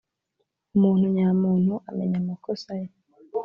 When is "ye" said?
2.79-2.87